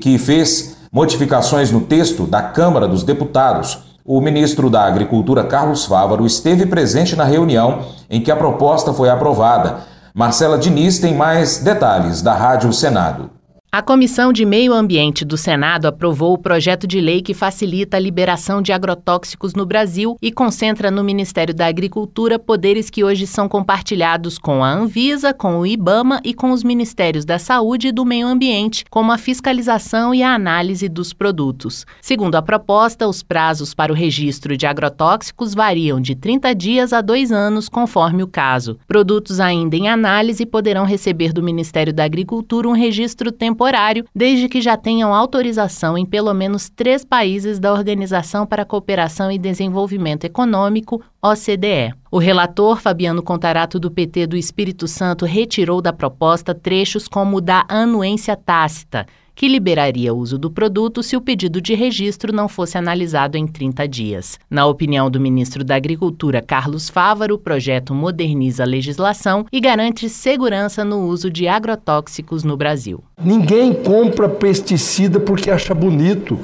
que 0.00 0.16
fez 0.16 0.79
modificações 0.92 1.70
no 1.70 1.80
texto 1.80 2.26
da 2.26 2.42
Câmara 2.42 2.88
dos 2.88 3.02
Deputados 3.02 3.90
o 4.12 4.20
ministro 4.20 4.68
da 4.68 4.84
Agricultura, 4.86 5.44
Carlos 5.44 5.84
Fávaro, 5.84 6.26
esteve 6.26 6.66
presente 6.66 7.14
na 7.14 7.22
reunião 7.22 7.82
em 8.10 8.20
que 8.20 8.30
a 8.30 8.36
proposta 8.36 8.92
foi 8.92 9.08
aprovada. 9.08 9.80
Marcela 10.12 10.58
Diniz 10.58 10.98
tem 10.98 11.14
mais 11.14 11.58
detalhes 11.58 12.20
da 12.20 12.34
Rádio 12.34 12.72
Senado. 12.72 13.30
A 13.72 13.80
Comissão 13.80 14.32
de 14.32 14.44
Meio 14.44 14.72
Ambiente 14.72 15.24
do 15.24 15.36
Senado 15.36 15.86
aprovou 15.86 16.32
o 16.32 16.38
projeto 16.38 16.88
de 16.88 17.00
lei 17.00 17.22
que 17.22 17.32
facilita 17.32 17.96
a 17.96 18.00
liberação 18.00 18.60
de 18.60 18.72
agrotóxicos 18.72 19.54
no 19.54 19.64
Brasil 19.64 20.16
e 20.20 20.32
concentra 20.32 20.90
no 20.90 21.04
Ministério 21.04 21.54
da 21.54 21.66
Agricultura 21.68 22.36
poderes 22.36 22.90
que 22.90 23.04
hoje 23.04 23.28
são 23.28 23.48
compartilhados 23.48 24.38
com 24.38 24.64
a 24.64 24.72
Anvisa, 24.72 25.32
com 25.32 25.60
o 25.60 25.64
IBAMA 25.64 26.20
e 26.24 26.34
com 26.34 26.50
os 26.50 26.64
Ministérios 26.64 27.24
da 27.24 27.38
Saúde 27.38 27.88
e 27.88 27.92
do 27.92 28.04
Meio 28.04 28.26
Ambiente, 28.26 28.84
como 28.90 29.12
a 29.12 29.18
fiscalização 29.18 30.12
e 30.12 30.20
a 30.20 30.34
análise 30.34 30.88
dos 30.88 31.12
produtos. 31.12 31.86
Segundo 32.02 32.34
a 32.34 32.42
proposta, 32.42 33.06
os 33.06 33.22
prazos 33.22 33.72
para 33.72 33.92
o 33.92 33.94
registro 33.94 34.56
de 34.56 34.66
agrotóxicos 34.66 35.54
variam 35.54 36.00
de 36.00 36.16
30 36.16 36.56
dias 36.56 36.92
a 36.92 37.00
dois 37.00 37.30
anos, 37.30 37.68
conforme 37.68 38.24
o 38.24 38.26
caso. 38.26 38.80
Produtos 38.88 39.38
ainda 39.38 39.76
em 39.76 39.88
análise 39.88 40.44
poderão 40.44 40.84
receber 40.84 41.32
do 41.32 41.40
Ministério 41.40 41.92
da 41.92 42.02
Agricultura 42.02 42.68
um 42.68 42.72
registro 42.72 43.30
temporário 43.30 43.59
temporário, 43.60 44.06
desde 44.14 44.48
que 44.48 44.58
já 44.62 44.74
tenham 44.74 45.14
autorização 45.14 45.98
em 45.98 46.06
pelo 46.06 46.32
menos 46.32 46.70
três 46.70 47.04
países 47.04 47.58
da 47.58 47.70
Organização 47.70 48.46
para 48.46 48.62
a 48.62 48.64
Cooperação 48.64 49.30
e 49.30 49.38
Desenvolvimento 49.38 50.24
Econômico, 50.24 51.02
OCDE. 51.22 51.92
O 52.10 52.18
relator 52.18 52.80
Fabiano 52.80 53.22
Contarato 53.22 53.78
do 53.78 53.90
PT 53.90 54.28
do 54.28 54.36
Espírito 54.36 54.88
Santo 54.88 55.26
retirou 55.26 55.82
da 55.82 55.92
proposta 55.92 56.54
trechos 56.54 57.06
como 57.06 57.36
o 57.36 57.40
da 57.40 57.66
anuência 57.68 58.34
tácita, 58.34 59.06
que 59.40 59.48
liberaria 59.48 60.12
o 60.12 60.18
uso 60.18 60.36
do 60.36 60.50
produto 60.50 61.02
se 61.02 61.16
o 61.16 61.20
pedido 61.22 61.62
de 61.62 61.72
registro 61.72 62.30
não 62.30 62.46
fosse 62.46 62.76
analisado 62.76 63.38
em 63.38 63.46
30 63.46 63.88
dias. 63.88 64.38
Na 64.50 64.66
opinião 64.66 65.10
do 65.10 65.18
ministro 65.18 65.64
da 65.64 65.76
Agricultura, 65.76 66.42
Carlos 66.42 66.90
Fávaro, 66.90 67.36
o 67.36 67.38
projeto 67.38 67.94
moderniza 67.94 68.64
a 68.64 68.66
legislação 68.66 69.46
e 69.50 69.58
garante 69.58 70.10
segurança 70.10 70.84
no 70.84 71.06
uso 71.06 71.30
de 71.30 71.48
agrotóxicos 71.48 72.44
no 72.44 72.54
Brasil. 72.54 73.02
Ninguém 73.18 73.72
compra 73.72 74.28
pesticida 74.28 75.18
porque 75.18 75.50
acha 75.50 75.72
bonito 75.72 76.38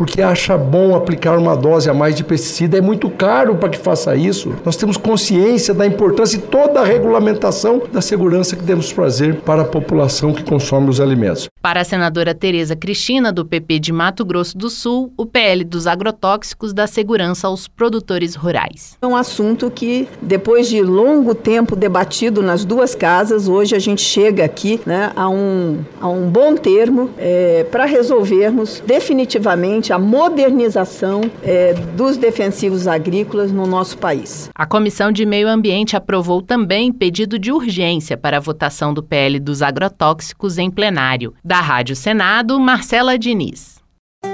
porque 0.00 0.22
acha 0.22 0.56
bom 0.56 0.96
aplicar 0.96 1.36
uma 1.36 1.54
dose 1.54 1.90
a 1.90 1.92
mais 1.92 2.14
de 2.14 2.24
pesticida. 2.24 2.78
É 2.78 2.80
muito 2.80 3.10
caro 3.10 3.56
para 3.56 3.68
que 3.68 3.76
faça 3.76 4.16
isso. 4.16 4.54
Nós 4.64 4.74
temos 4.74 4.96
consciência 4.96 5.74
da 5.74 5.86
importância 5.86 6.38
e 6.38 6.40
toda 6.40 6.80
a 6.80 6.84
regulamentação 6.86 7.82
da 7.92 8.00
segurança 8.00 8.56
que 8.56 8.62
devemos 8.62 8.90
fazer 8.90 9.42
para 9.42 9.60
a 9.60 9.64
população 9.66 10.32
que 10.32 10.42
consome 10.42 10.88
os 10.88 11.02
alimentos. 11.02 11.50
Para 11.60 11.82
a 11.82 11.84
senadora 11.84 12.34
Tereza 12.34 12.74
Cristina, 12.74 13.30
do 13.30 13.44
PP 13.44 13.78
de 13.78 13.92
Mato 13.92 14.24
Grosso 14.24 14.56
do 14.56 14.70
Sul, 14.70 15.12
o 15.18 15.26
PL 15.26 15.64
dos 15.64 15.86
agrotóxicos 15.86 16.72
dá 16.72 16.86
segurança 16.86 17.46
aos 17.46 17.68
produtores 17.68 18.34
rurais. 18.34 18.96
É 19.02 19.06
um 19.06 19.14
assunto 19.14 19.70
que, 19.70 20.08
depois 20.22 20.70
de 20.70 20.80
longo 20.80 21.34
tempo 21.34 21.76
debatido 21.76 22.42
nas 22.42 22.64
duas 22.64 22.94
casas, 22.94 23.48
hoje 23.48 23.76
a 23.76 23.78
gente 23.78 24.00
chega 24.00 24.46
aqui 24.46 24.80
né, 24.86 25.12
a, 25.14 25.28
um, 25.28 25.80
a 26.00 26.08
um 26.08 26.30
bom 26.30 26.56
termo 26.56 27.10
é, 27.18 27.66
para 27.70 27.84
resolvermos 27.84 28.82
definitivamente 28.86 29.89
a 29.92 29.98
modernização 29.98 31.22
é, 31.42 31.74
dos 31.96 32.16
defensivos 32.16 32.86
agrícolas 32.86 33.52
no 33.52 33.66
nosso 33.66 33.98
país. 33.98 34.50
A 34.54 34.66
Comissão 34.66 35.10
de 35.10 35.24
Meio 35.26 35.48
Ambiente 35.48 35.96
aprovou 35.96 36.42
também 36.42 36.92
pedido 36.92 37.38
de 37.38 37.52
urgência 37.52 38.16
para 38.16 38.36
a 38.36 38.40
votação 38.40 38.92
do 38.94 39.02
PL 39.02 39.38
dos 39.40 39.62
agrotóxicos 39.62 40.58
em 40.58 40.70
plenário. 40.70 41.34
Da 41.44 41.60
Rádio 41.60 41.96
Senado, 41.96 42.58
Marcela 42.58 43.18
Diniz. 43.18 43.79